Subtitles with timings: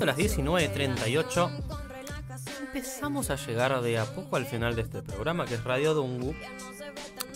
[0.00, 1.50] A las 19.38
[2.60, 6.34] empezamos a llegar de a poco al final de este programa que es Radio Dungu,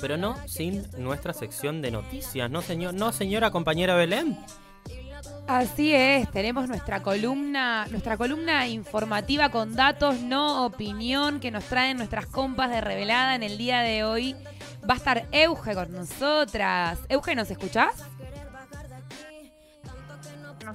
[0.01, 2.95] pero no sin nuestra sección de noticias, ¿no, señor?
[2.95, 4.39] ¿No, señora compañera Belén?
[5.47, 11.97] Así es, tenemos nuestra columna, nuestra columna informativa con datos, no opinión, que nos traen
[11.97, 14.37] nuestras compas de revelada en el día de hoy.
[14.89, 16.99] Va a estar Euge con nosotras.
[17.09, 18.05] Euge, ¿nos escuchás?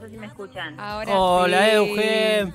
[0.03, 0.77] Sé si me escuchan.
[0.81, 1.75] Ahora Hola, sí.
[1.75, 2.53] Euge.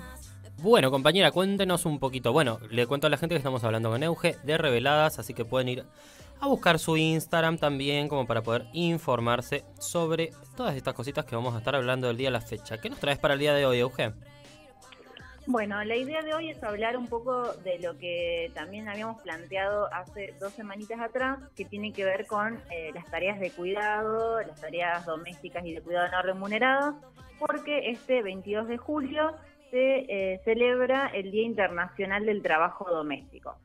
[0.58, 2.30] Bueno, compañera, cuéntenos un poquito.
[2.30, 5.46] Bueno, le cuento a la gente que estamos hablando con Euge de Reveladas, así que
[5.46, 5.86] pueden ir
[6.40, 11.54] a buscar su Instagram también como para poder informarse sobre todas estas cositas que vamos
[11.54, 12.76] a estar hablando del día a la fecha.
[12.76, 14.12] ¿Qué nos traes para el día de hoy, Euge?
[15.50, 19.88] Bueno, la idea de hoy es hablar un poco de lo que también habíamos planteado
[19.94, 24.60] hace dos semanitas atrás, que tiene que ver con eh, las tareas de cuidado, las
[24.60, 26.96] tareas domésticas y de cuidado no remuneradas,
[27.38, 29.36] porque este 22 de julio
[29.70, 33.56] se eh, celebra el Día Internacional del Trabajo Doméstico.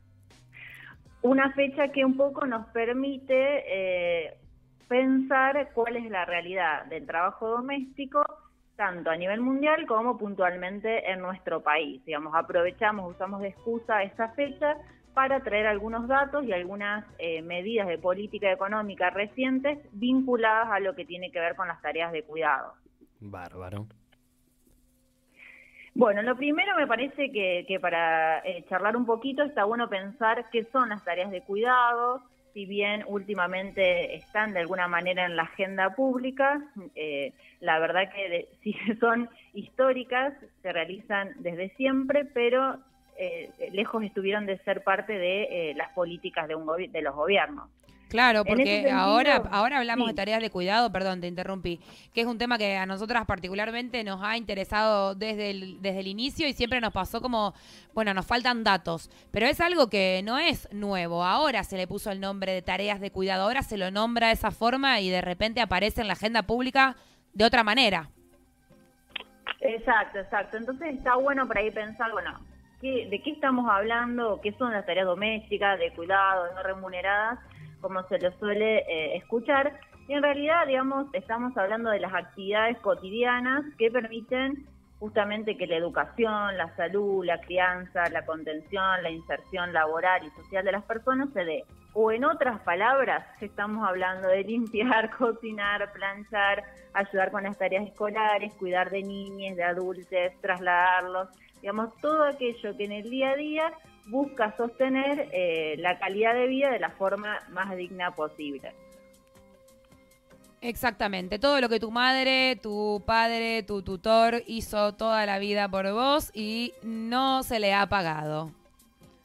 [1.20, 4.38] Una fecha que un poco nos permite eh,
[4.88, 8.24] pensar cuál es la realidad del trabajo doméstico,
[8.76, 12.04] tanto a nivel mundial como puntualmente en nuestro país.
[12.04, 14.76] Digamos, aprovechamos, usamos de excusa esta fecha
[15.14, 20.94] para traer algunos datos y algunas eh, medidas de política económica recientes vinculadas a lo
[20.96, 22.74] que tiene que ver con las tareas de cuidado.
[23.20, 23.86] Bárbaro.
[25.94, 30.50] Bueno, lo primero me parece que, que para eh, charlar un poquito está bueno pensar
[30.50, 32.24] qué son las tareas de cuidado,
[32.54, 36.62] si bien últimamente están de alguna manera en la agenda pública,
[36.94, 42.78] eh, la verdad que de- si son históricas, se realizan desde siempre, pero
[43.18, 47.68] eh, lejos estuvieron de ser parte de eh, las políticas de, un de los gobiernos.
[48.14, 50.12] Claro, porque sentido, ahora, ahora hablamos sí.
[50.12, 51.80] de tareas de cuidado, perdón, te interrumpí,
[52.14, 56.06] que es un tema que a nosotras particularmente nos ha interesado desde el, desde el
[56.06, 57.54] inicio y siempre nos pasó como,
[57.92, 62.12] bueno, nos faltan datos, pero es algo que no es nuevo, ahora se le puso
[62.12, 65.20] el nombre de tareas de cuidado, ahora se lo nombra de esa forma y de
[65.20, 66.94] repente aparece en la agenda pública
[67.32, 68.10] de otra manera.
[69.58, 70.56] Exacto, exacto.
[70.56, 72.38] Entonces está bueno para ahí pensar, bueno,
[72.80, 74.40] ¿qué, ¿de qué estamos hablando?
[74.40, 77.40] ¿Qué son las tareas domésticas, de cuidado, no remuneradas?
[77.84, 79.78] Como se lo suele eh, escuchar.
[80.08, 84.66] Y en realidad, digamos, estamos hablando de las actividades cotidianas que permiten
[84.98, 90.64] justamente que la educación, la salud, la crianza, la contención, la inserción laboral y social
[90.64, 91.64] de las personas se dé.
[91.92, 96.64] O en otras palabras, estamos hablando de limpiar, cocinar, planchar,
[96.94, 100.08] ayudar con las tareas escolares, cuidar de niños, de adultos,
[100.40, 101.28] trasladarlos,
[101.60, 103.72] digamos, todo aquello que en el día a día
[104.06, 108.72] busca sostener eh, la calidad de vida de la forma más digna posible.
[110.60, 115.90] Exactamente, todo lo que tu madre, tu padre, tu tutor hizo toda la vida por
[115.92, 118.50] vos y no se le ha pagado.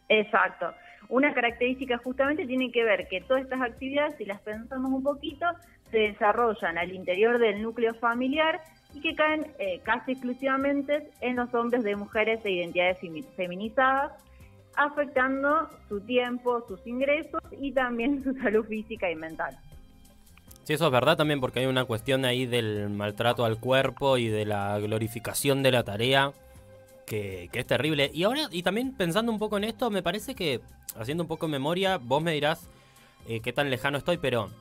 [0.09, 0.73] Exacto.
[1.07, 5.45] Una característica justamente tiene que ver que todas estas actividades, si las pensamos un poquito,
[5.91, 8.61] se desarrollan al interior del núcleo familiar
[8.93, 14.11] y que caen eh, casi exclusivamente en los hombres de mujeres de identidades femi- feminizadas,
[14.75, 19.57] afectando su tiempo, sus ingresos y también su salud física y mental.
[20.63, 24.27] Sí, eso es verdad también porque hay una cuestión ahí del maltrato al cuerpo y
[24.27, 26.31] de la glorificación de la tarea
[27.09, 28.11] que, es terrible.
[28.13, 30.61] Y ahora, y también pensando un poco en esto, me parece que,
[30.95, 32.69] haciendo un poco de memoria, vos me dirás
[33.27, 34.51] eh, qué tan lejano estoy, pero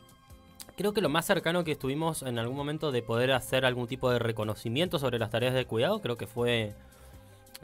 [0.76, 4.10] creo que lo más cercano que estuvimos en algún momento de poder hacer algún tipo
[4.10, 6.72] de reconocimiento sobre las tareas de cuidado, creo que fue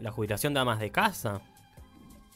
[0.00, 1.41] la jubilación de amas de casa.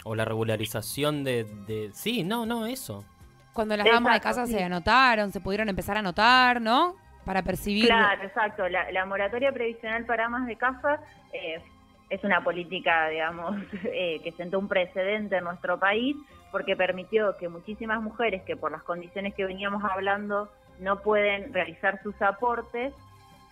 [0.09, 1.45] O la regularización de...
[1.45, 1.91] de...
[1.93, 3.05] Sí, no, no, eso.
[3.53, 4.53] Cuando las damas de casa sí.
[4.53, 6.95] se anotaron, se pudieron empezar a anotar, ¿no?
[7.27, 7.87] Para percibir.
[7.87, 8.67] Claro, exacto.
[8.69, 11.01] La, la moratoria previsional para amas de casa
[11.33, 11.61] eh,
[12.09, 16.17] es una política, digamos, eh, que sentó un precedente en nuestro país
[16.51, 20.49] porque permitió que muchísimas mujeres que por las condiciones que veníamos hablando
[20.81, 22.95] no pueden realizar sus aportes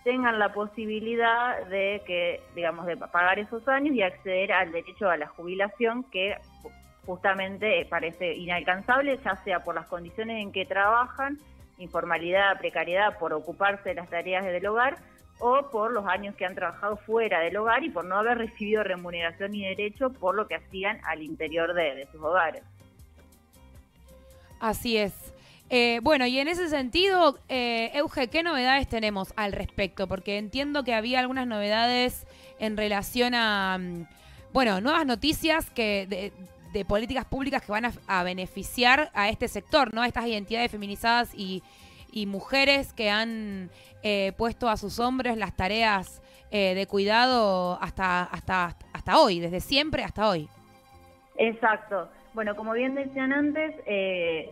[0.03, 5.17] tengan la posibilidad de que, digamos, de pagar esos años y acceder al derecho a
[5.17, 6.71] la jubilación que ju-
[7.05, 11.37] justamente parece inalcanzable, ya sea por las condiciones en que trabajan,
[11.77, 14.97] informalidad, precariedad, por ocuparse de las tareas del hogar
[15.39, 18.83] o por los años que han trabajado fuera del hogar y por no haber recibido
[18.83, 22.63] remuneración ni derecho por lo que hacían al interior de, de sus hogares.
[24.59, 25.13] Así es.
[25.69, 30.07] Eh, bueno, y en ese sentido, eh, Euge, ¿qué novedades tenemos al respecto?
[30.07, 32.25] Porque entiendo que había algunas novedades
[32.59, 34.07] en relación a, mm,
[34.53, 36.31] bueno, nuevas noticias que de,
[36.85, 40.03] políticas públicas que van a, beneficiar a este sector, ¿no?
[40.03, 41.63] A estas identidades feminizadas y,
[42.11, 43.71] y mujeres que han
[44.03, 46.21] eh, puesto a sus hombres las tareas
[46.51, 50.47] eh, de cuidado hasta, hasta, hasta hoy, desde siempre hasta hoy.
[51.35, 52.09] Exacto.
[52.33, 54.51] Bueno, como bien decían antes, eh,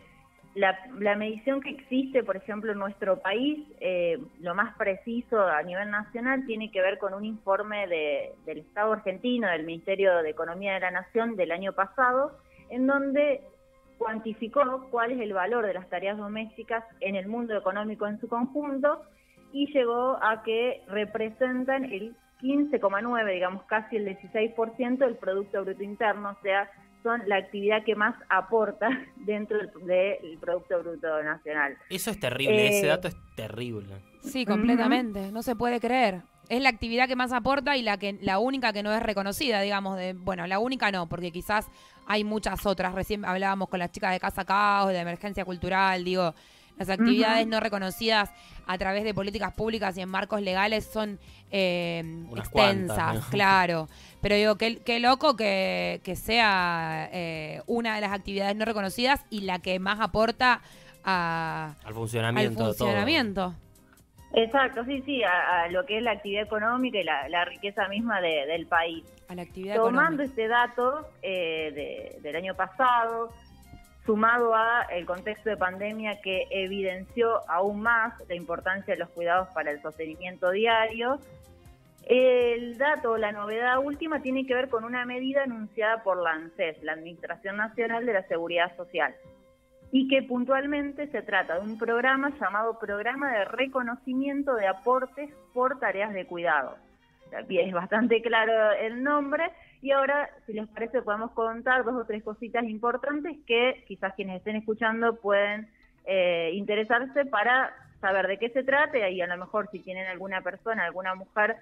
[0.56, 5.92] la, medición que existe, por ejemplo, en nuestro país, eh, lo más preciso a nivel
[5.92, 10.80] nacional, tiene que ver con un informe del Estado argentino, del Ministerio de Economía de
[10.80, 13.42] la Nación del año pasado, en donde
[13.98, 18.28] cuantificó cuál es el valor de las tareas domésticas en el mundo económico en su
[18.28, 19.01] conjunto
[19.51, 26.31] y llegó a que representan el 15,9, digamos casi el 16% del Producto Bruto Interno,
[26.31, 26.69] o sea,
[27.06, 31.78] son la actividad que más aporta dentro del, Producto Bruto Nacional.
[31.90, 34.02] Eso es terrible, ese eh, dato es terrible.
[34.22, 36.24] Sí, completamente, no se puede creer.
[36.50, 39.62] Es la actividad que más aporta y la que la única que no es reconocida,
[39.62, 41.69] digamos, de bueno, la única no, porque quizás
[42.07, 42.94] hay muchas otras.
[42.94, 46.34] Recién hablábamos con las chicas de Casa Caos, de Emergencia Cultural, digo,
[46.77, 48.31] las actividades no reconocidas
[48.68, 51.19] a través de políticas públicas y en marcos legales son
[51.51, 53.88] eh, extensas, claro.
[54.22, 59.42] Pero digo, qué, qué loco que, sea eh, una de las actividades no reconocidas y
[59.42, 60.62] la que más aporta
[61.04, 62.66] a, al funcionamiento.
[62.66, 63.54] Al funcionamiento.
[64.33, 68.68] Exacto, sí, sí, a, lo que es la actividad económica y la, riqueza misma del
[68.68, 69.06] país.
[69.30, 73.31] A la actividad Tomando este dato eh, del año pasado,
[74.06, 79.50] sumado a el contexto de pandemia que evidenció aún más la importancia de los cuidados
[79.50, 81.19] para el sostenimiento diario.
[82.06, 86.84] El dato, la novedad última, tiene que ver con una medida anunciada por la ANSES,
[86.84, 89.16] la Administración Nacional de la Seguridad Social,
[89.92, 95.80] y que puntualmente se trata de un programa llamado Programa de Reconocimiento de Aportes por
[95.80, 96.75] Tareas de Cuidado.
[97.50, 99.51] Es bastante claro el nombre
[99.86, 104.38] y ahora, si les parece, podemos contar dos o tres cositas importantes que quizás quienes
[104.38, 105.68] estén escuchando pueden
[106.06, 107.72] eh, interesarse para
[108.02, 111.58] saber de qué se trata y a lo mejor si tienen alguna persona, alguna mujer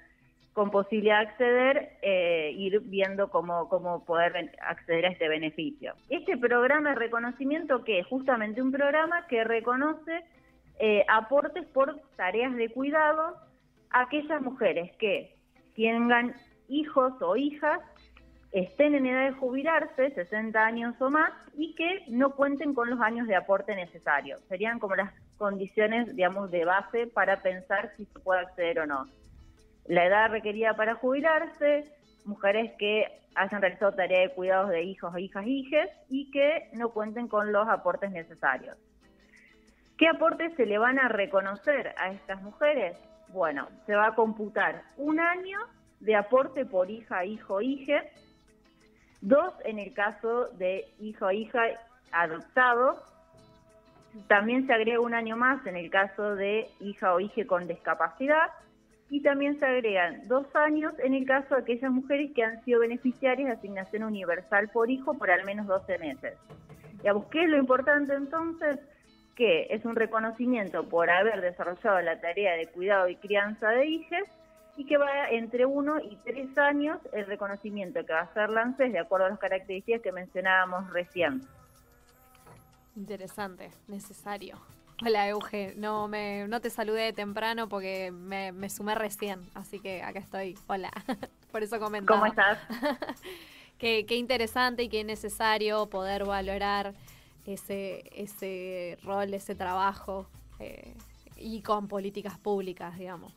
[0.54, 5.94] con posibilidad de acceder, eh, ir viendo cómo, cómo poder acceder a este beneficio.
[6.08, 10.24] Este programa de reconocimiento, que es justamente un programa que reconoce
[10.80, 13.36] eh, aportes por tareas de cuidado
[13.90, 15.36] a aquellas mujeres que
[15.76, 16.34] tengan
[16.70, 17.82] hijos o hijas
[18.54, 23.02] estén en edad de jubilarse, 60 años o más, y que no cuenten con los
[23.02, 24.42] años de aporte necesarios.
[24.48, 29.08] Serían como las condiciones, digamos, de base para pensar si se puede acceder o no.
[29.88, 31.92] La edad requerida para jubilarse,
[32.26, 37.28] mujeres que hayan realizado tarea de cuidados de hijos hijas hijes y que no cuenten
[37.28, 38.78] con los aportes necesarios.
[39.98, 42.98] ¿Qué aportes se le van a reconocer a estas mujeres?
[43.30, 45.60] Bueno, se va a computar un año
[46.00, 48.12] de aporte por hija, hijo, hije,
[49.24, 51.62] dos en el caso de hijo o hija
[52.12, 53.02] adoptado,
[54.28, 58.52] también se agrega un año más en el caso de hija o hija con discapacidad
[59.10, 62.82] y también se agregan dos años en el caso de aquellas mujeres que han sido
[62.82, 66.38] beneficiarias de asignación universal por hijo por al menos 12 meses.
[66.98, 68.80] Digamos, ¿qué es lo importante entonces?
[69.36, 74.28] Que es un reconocimiento por haber desarrollado la tarea de cuidado y crianza de hijos
[74.76, 78.92] y que va entre uno y tres años el reconocimiento que va a hacer Lances
[78.92, 81.42] de acuerdo a las características que mencionábamos recién.
[82.96, 84.58] Interesante, necesario.
[85.06, 90.02] Hola Euge, no, me, no te saludé temprano porque me, me sumé recién, así que
[90.04, 90.58] acá estoy.
[90.68, 90.92] Hola,
[91.52, 92.20] por eso comentaba.
[92.20, 92.60] ¿Cómo estás?
[93.78, 96.94] qué, qué interesante y qué necesario poder valorar
[97.46, 100.28] ese, ese rol, ese trabajo
[100.60, 100.94] eh,
[101.36, 103.34] y con políticas públicas, digamos.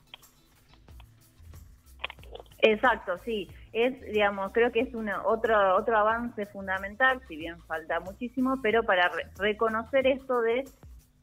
[2.58, 3.50] Exacto, sí.
[3.72, 8.82] Es, digamos, creo que es una, otro, otro avance fundamental, si bien falta muchísimo, pero
[8.82, 10.64] para reconocer esto de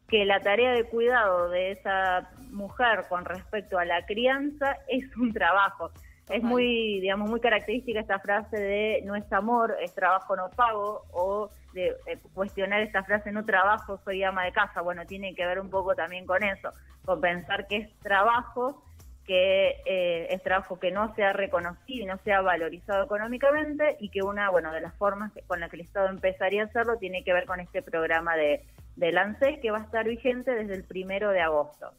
[0.07, 5.33] que la tarea de cuidado de esa mujer con respecto a la crianza es un
[5.33, 5.91] trabajo.
[6.29, 11.03] Es muy, digamos, muy característica esta frase de no es amor, es trabajo no pago,
[11.11, 11.95] o de
[12.33, 14.81] cuestionar esta frase no trabajo, soy ama de casa.
[14.81, 16.69] Bueno, tiene que ver un poco también con eso,
[17.03, 18.83] con pensar que es trabajo
[19.25, 24.21] que eh, es trabajo que no sea reconocido y no sea valorizado económicamente y que
[24.21, 27.33] una bueno de las formas con las que el Estado empezaría a hacerlo tiene que
[27.33, 28.65] ver con este programa de,
[28.95, 31.91] de ANSES que va a estar vigente desde el primero de agosto.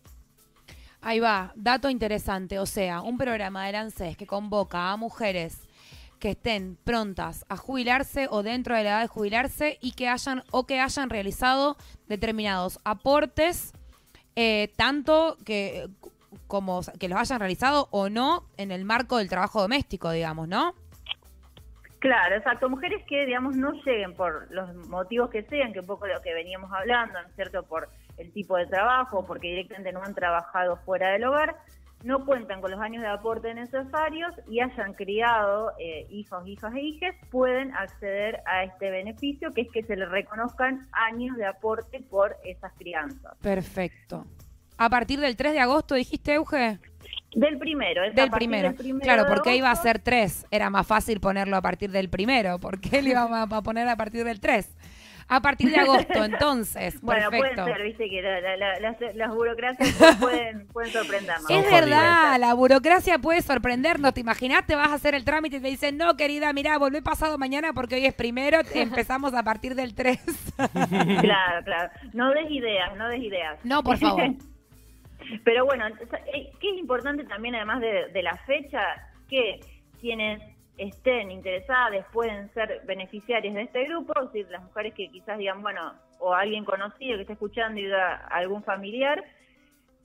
[1.00, 5.68] Ahí va, dato interesante, o sea, un programa del ANSES que convoca a mujeres
[6.18, 10.42] que estén prontas a jubilarse o dentro de la edad de jubilarse y que hayan
[10.50, 11.76] o que hayan realizado
[12.08, 13.74] determinados aportes
[14.36, 15.88] eh, tanto que
[16.46, 20.74] como que los hayan realizado o no en el marco del trabajo doméstico, digamos, ¿no?
[22.04, 22.68] Claro, exacto.
[22.68, 26.34] Mujeres que, digamos, no lleguen por los motivos que sean, que un poco lo que
[26.34, 27.62] veníamos hablando, ¿no es cierto?
[27.62, 27.88] Por
[28.18, 31.56] el tipo de trabajo, porque directamente no han trabajado fuera del hogar,
[32.02, 36.80] no cuentan con los años de aporte necesarios y hayan criado eh, hijos, hijas e
[36.80, 42.04] hijas, pueden acceder a este beneficio, que es que se les reconozcan años de aporte
[42.10, 43.34] por esas crianzas.
[43.40, 44.26] Perfecto.
[44.76, 46.78] A partir del 3 de agosto, dijiste, Euge.
[47.34, 48.68] Del primero, es Del primero.
[48.68, 49.88] del primero Claro, porque iba a agosto.
[49.88, 50.46] ser 3.
[50.52, 52.58] Era más fácil ponerlo a partir del primero.
[52.60, 54.76] ¿Por qué le íbamos a poner a partir del 3?
[55.26, 57.00] A partir de agosto, entonces.
[57.00, 57.62] Bueno, Perfecto.
[57.64, 59.88] puede ser, viste que la- la- la- las, las burocracias
[60.20, 61.50] pueden, pueden sorprendernos.
[61.50, 64.12] Es verdad, la burocracia puede sorprendernos.
[64.14, 64.64] ¿Te imaginas?
[64.66, 67.72] Te vas a hacer el trámite y te dicen, no, querida, mirá, volvé pasado mañana
[67.72, 70.20] porque hoy es primero, empezamos a partir del 3.
[70.56, 71.90] Claro, claro.
[72.12, 73.58] No des ideas, no des ideas.
[73.64, 74.24] No, por favor.
[75.44, 78.80] Pero bueno, eh, ¿qué es importante también además de, la fecha?
[79.28, 79.60] Que
[80.00, 80.42] quienes
[80.76, 85.62] estén interesadas pueden ser beneficiarias de este grupo, es decir, las mujeres que quizás digan,
[85.62, 87.88] bueno, o alguien conocido que esté escuchando y
[88.30, 89.22] algún familiar.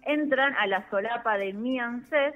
[0.03, 2.35] entran a la solapa de Mi ANSES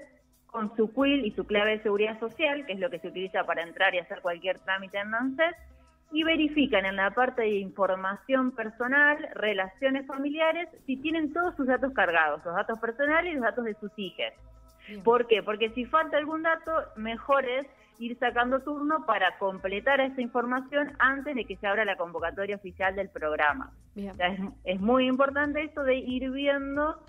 [0.51, 3.43] con su quill y su clave de seguridad social, que es lo que se utiliza
[3.45, 5.55] para entrar y hacer cualquier trámite en ANSES,
[6.11, 11.93] y verifican en la parte de información personal, relaciones familiares, si tienen todos sus datos
[11.93, 14.33] cargados, los datos personales y los datos de sus hijas.
[15.05, 15.41] ¿Por qué?
[15.41, 17.65] Porque si falta algún dato, mejor es
[17.97, 22.93] ir sacando turno para completar esa información antes de que se abra la convocatoria oficial
[22.95, 23.71] del programa.
[23.95, 24.11] Bien.
[24.11, 26.99] O sea, es, es muy importante esto de ir viendo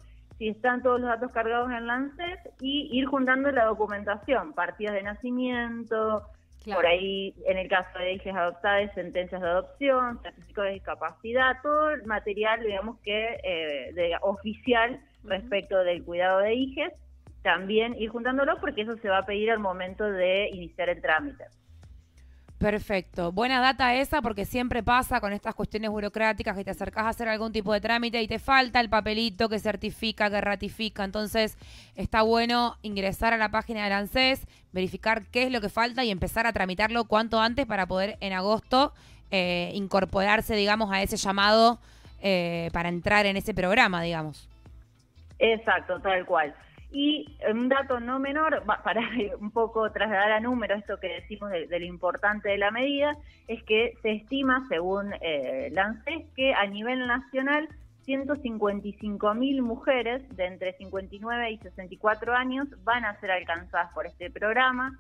[0.43, 5.05] si están todos los datos cargados en Lancet y ir juntando la documentación, partidas de
[5.05, 6.25] nacimiento,
[6.65, 6.81] Claro.
[6.81, 11.91] por ahí en el caso de hijas adoptadas, sentencias de adopción, certificado de discapacidad, todo
[11.91, 16.93] el material, digamos que eh, de, oficial respecto del cuidado de hijas,
[17.43, 21.45] también ir juntándolo porque eso se va a pedir al momento de iniciar el trámite.
[22.63, 23.33] Perfecto.
[23.33, 27.29] Buena data esa porque siempre pasa con estas cuestiones burocráticas que te acercás a hacer
[27.29, 31.03] algún tipo de trámite y te falta el papelito que certifica, que ratifica.
[31.03, 31.59] Entonces
[31.97, 36.13] está bueno ingresar a la página del ANSES, verificar qué es lo que falta y
[36.13, 38.93] empezar a tramitarlo cuanto antes para poder en agosto
[39.33, 41.81] eh, incorporarse, digamos, a ese llamado
[42.21, 44.49] eh, para entrar en ese programa, digamos.
[45.41, 46.55] Exacto, tal cual.
[46.93, 49.01] Y un dato no menor, para
[49.41, 53.17] un poco trasladar a número esto que decimos de, lo importante de la medida,
[53.49, 55.73] es que se estima, según eh,
[56.37, 57.69] que a nivel nacional
[58.05, 64.31] 155 mil mujeres de entre 59 y 64 años van a ser alcanzadas por este
[64.31, 64.99] programa.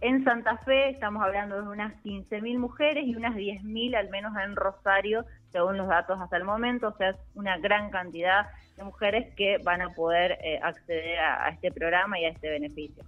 [0.00, 4.10] En Santa Fe estamos hablando de unas 15 mil mujeres y unas 10 mil al
[4.10, 5.24] menos en Rosario,
[5.56, 8.46] según los datos hasta el momento, o sea, es una gran cantidad
[8.76, 12.50] de mujeres que van a poder eh, acceder a, a este programa y a este
[12.50, 13.02] beneficio.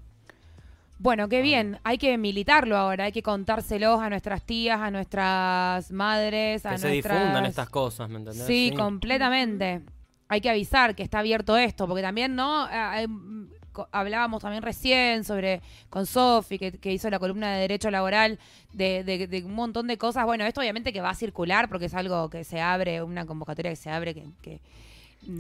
[0.99, 1.79] Bueno, qué bien.
[1.85, 6.79] Hay que militarlo ahora, hay que contárselos a nuestras tías, a nuestras madres, a Que
[6.79, 8.47] se difundan estas cosas, ¿me entendés?
[8.47, 9.83] Sí, completamente.
[10.29, 12.65] Hay que avisar que está abierto esto, porque también, ¿no?
[12.65, 13.13] Hay, co-
[13.93, 18.39] hablábamos también recién sobre con Sofi, que, que hizo la columna de Derecho Laboral,
[18.73, 20.25] de, de- de un montón de cosas.
[20.25, 23.71] Bueno, esto obviamente que va a circular, porque es algo que se abre, una convocatoria
[23.71, 24.25] que se abre, que...
[24.43, 24.61] que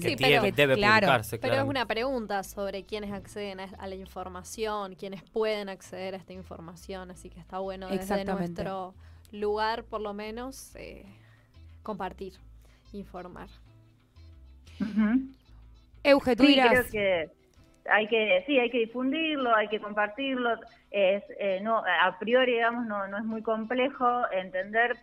[0.00, 1.06] Que Sí, tiene- pero- debe claro.
[1.06, 6.18] publicarse, Pero es una pregunta sobre quiénes acceden a, la información, quiénes pueden acceder a
[6.18, 8.94] esta información, así que está bueno desde nuestro
[9.30, 11.04] lugar, por lo menos, eh,
[11.84, 12.32] compartir,
[12.92, 13.48] informar.
[16.02, 16.70] Euge, tú Sí, dirás...
[16.70, 17.30] creo que
[17.90, 20.54] hay que, sí, hay que difundirlo, hay que compartirlo.
[20.90, 24.96] Es, eh, no, a priori, digamos, no, no es muy complejo entender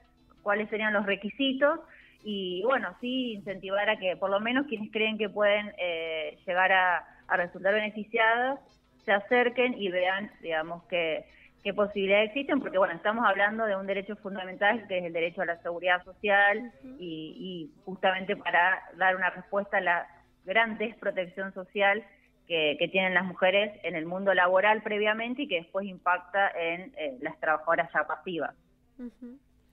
[0.44, 1.80] cuáles serían los requisitos
[2.24, 6.72] y, bueno, sí incentivar a que por lo menos quienes creen que pueden eh, llegar
[6.72, 8.60] a, a resultar beneficiadas
[9.06, 11.26] se acerquen y vean, digamos, que
[11.64, 15.42] qué posibilidades existen, porque bueno, estamos hablando de un derecho fundamental que es el derecho
[15.42, 20.08] a la seguridad social y, y justamente para dar una respuesta a la
[20.46, 22.04] gran desprotección social
[22.48, 26.94] que, que tienen las mujeres en el mundo laboral previamente y que después impacta en
[26.98, 28.54] eh, las trabajadoras ya pasivas.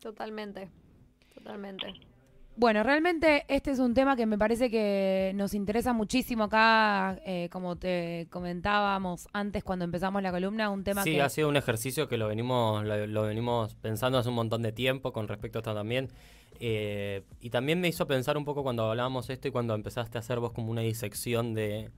[0.00, 0.68] Totalmente,
[1.34, 1.86] totalmente.
[2.54, 7.48] Bueno, realmente este es un tema que me parece que nos interesa muchísimo acá, eh,
[7.50, 11.22] como te comentábamos antes cuando empezamos la columna, un tema Sí, que...
[11.22, 14.72] ha sido un ejercicio que lo venimos, lo, lo venimos pensando hace un montón de
[14.72, 16.08] tiempo con respecto a esto también.
[16.60, 20.20] Eh, y también me hizo pensar un poco cuando hablábamos esto y cuando empezaste a
[20.20, 21.90] hacer vos como una disección de,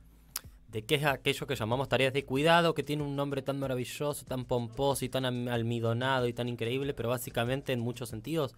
[0.74, 4.24] de qué es aquello que llamamos tareas de cuidado, que tiene un nombre tan maravilloso,
[4.24, 8.56] tan pomposo y tan almidonado y tan increíble, pero básicamente en muchos sentidos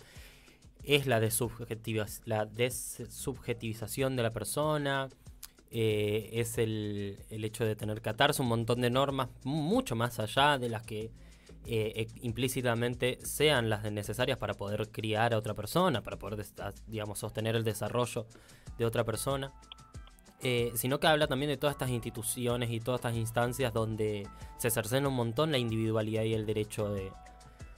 [0.82, 1.20] es la,
[2.24, 5.10] la desubjetivización de la persona,
[5.70, 10.18] eh, es el, el hecho de tener que atarse un montón de normas mucho más
[10.18, 11.10] allá de las que
[11.66, 16.46] eh, implícitamente sean las necesarias para poder criar a otra persona, para poder,
[16.86, 18.26] digamos, sostener el desarrollo
[18.78, 19.52] de otra persona.
[20.42, 24.28] Eh, sino que habla también de todas estas instituciones y todas estas instancias donde
[24.58, 27.10] se cercena un montón la individualidad y el derecho de,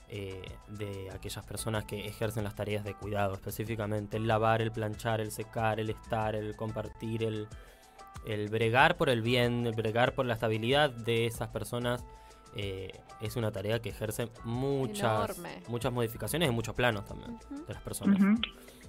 [0.09, 5.21] eh, de aquellas personas que ejercen las tareas de cuidado, específicamente el lavar, el planchar,
[5.21, 7.47] el secar, el estar, el compartir, el,
[8.27, 12.03] el bregar por el bien, el bregar por la estabilidad de esas personas.
[12.55, 15.63] eh, es una tarea que ejerce muchas, Enorme.
[15.67, 17.37] muchas modificaciones en muchos planos también
[17.67, 18.17] de las personas.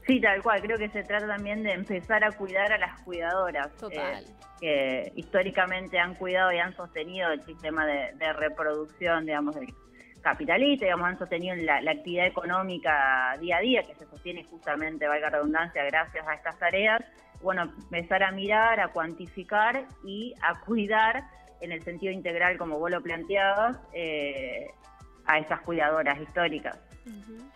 [0.06, 0.60] Sí, tal cual.
[0.62, 3.74] Creo que se trata también de empezar a cuidar a las cuidadoras.
[3.76, 4.24] Total.
[4.24, 9.72] eh, que históricamente han cuidado y han sostenido el sistema de, de reproducción, digamos, del
[10.20, 15.08] capitalista, digamos, han sostenido la, la actividad económica día a día, que se sostiene justamente,
[15.08, 17.00] valga la redundancia, gracias a estas tareas.
[17.40, 21.24] Bueno, empezar a mirar, a cuantificar y a cuidar
[21.62, 24.66] en el sentido integral, como vos lo planteabas, eh,
[25.24, 26.78] a esas cuidadoras históricas.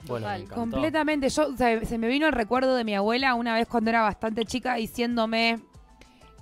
[0.07, 0.41] Bueno, me total.
[0.43, 0.61] encantó.
[0.61, 1.29] Completamente.
[1.29, 4.03] Yo, o sea, se me vino el recuerdo de mi abuela una vez cuando era
[4.03, 5.61] bastante chica diciéndome,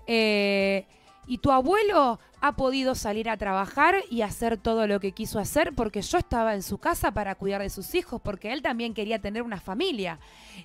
[0.06, 0.86] eh,
[1.26, 5.72] y tu abuelo ha podido salir a trabajar y hacer todo lo que quiso hacer
[5.74, 9.20] porque yo estaba en su casa para cuidar de sus hijos, porque él también quería
[9.20, 10.18] tener una familia.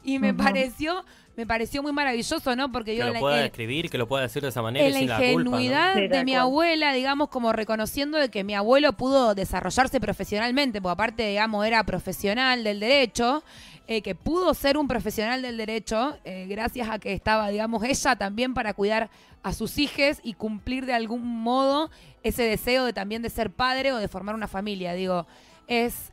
[0.03, 2.71] Y me pareció, me pareció muy maravilloso, ¿no?
[2.71, 4.93] Porque Que yo lo la- pueda describir, que lo pueda decir de esa manera en
[5.07, 5.51] la la culpa.
[5.51, 5.59] ¿no?
[5.61, 10.93] ingenuidad de mi abuela, digamos, como reconociendo de que mi abuelo pudo desarrollarse profesionalmente, porque
[10.93, 13.43] aparte, digamos, era profesional del derecho,
[13.87, 18.15] eh, que pudo ser un profesional del derecho, eh, gracias a que estaba, digamos, ella
[18.17, 19.09] también para cuidar
[19.43, 21.89] a sus hijos y cumplir de algún modo
[22.21, 24.93] ese deseo de también de ser padre o de formar una familia.
[24.93, 25.25] Digo,
[25.67, 26.11] es,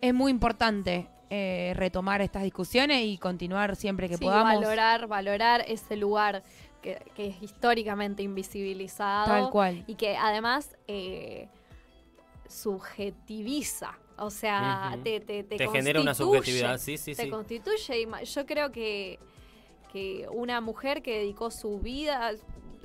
[0.00, 4.54] es muy importante eh, retomar estas discusiones y continuar siempre que Sí, podamos.
[4.54, 6.42] valorar, valorar ese lugar
[6.80, 9.26] que, que es históricamente invisibilizado.
[9.26, 9.84] Tal cual.
[9.86, 11.48] Y que además eh,
[12.48, 13.98] subjetiviza.
[14.24, 17.30] O sea, te, te, te Te genera una subjetividad, sí, sí, Te sí.
[17.30, 18.08] constituye.
[18.22, 19.18] y yo creo que,
[19.92, 22.32] que una mujer que dedicó su vida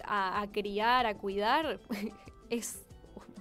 [0.03, 1.79] a, a criar, a cuidar,
[2.49, 2.83] es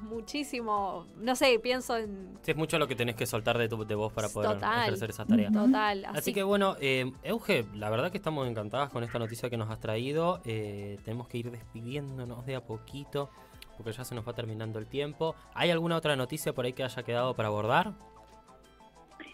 [0.02, 1.06] muchísimo.
[1.18, 2.38] No sé, pienso en.
[2.42, 4.82] Sí, es mucho lo que tenés que soltar de, tu, de vos para poder Total.
[4.84, 5.50] ejercer esa tarea.
[5.50, 6.04] Total.
[6.06, 9.56] Así, Así, que bueno, eh, Euge, la verdad que estamos encantadas con esta noticia que
[9.56, 10.40] nos has traído.
[10.44, 13.30] Eh, tenemos que ir despidiéndonos de a poquito
[13.76, 15.34] porque ya se nos va terminando el tiempo.
[15.54, 17.92] ¿Hay alguna otra noticia por ahí que haya quedado para abordar?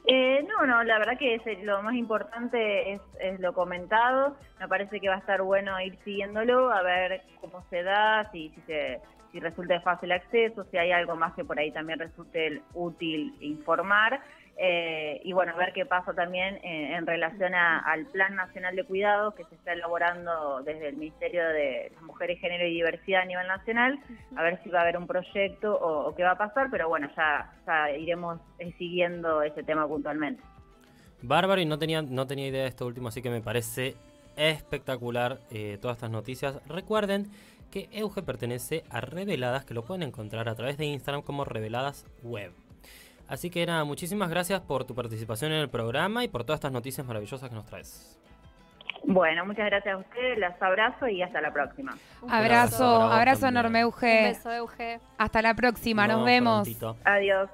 [0.05, 3.01] Eh, no, no, la verdad que es, lo más importante es,
[3.39, 4.37] lo comentado.
[4.59, 8.51] Me parece que va a estar bueno ir siguiéndolo, a ver cómo se da, si,
[8.51, 9.01] si, se,
[9.31, 14.21] si resulta fácil acceso, si hay algo más que por ahí también resulte útil informar.
[14.59, 19.35] Eh, y bueno, ver qué pasa también en, en relación al Plan Nacional de Cuidados
[19.35, 23.47] que se está elaborando desde el Ministerio de las Mujeres, Género y Diversidad a nivel
[23.49, 23.99] nacional,
[24.37, 27.09] a ver si va a haber un proyecto o, qué va a pasar, pero bueno,
[27.17, 27.51] ya,
[27.99, 30.43] iremos eh, siguiendo ese tema puntualmente.
[31.23, 33.95] Bárbaro, y no tenía, no tenía idea de esto último, así que me parece
[34.37, 36.61] espectacular eh, todas estas noticias.
[36.69, 37.31] Recuerden
[37.71, 42.07] que Euge pertenece a Reveladas, que lo pueden encontrar a través de Instagram como Reveladas
[42.23, 42.53] Web.
[43.29, 46.73] Así que nada, muchísimas gracias por tu participación en el programa y por todas estas
[46.73, 48.19] noticias maravillosas que nos traes.
[49.05, 51.93] Bueno, muchas gracias a ustedes, las abrazo y hasta la próxima.
[52.23, 54.23] un Abrazo, abrazo enorme, Un Euge.
[54.29, 55.01] beso, Euge.
[55.19, 56.63] Hasta la próxima, nos Nos vemos.
[56.63, 56.97] prontito.
[57.05, 57.51] Adiós.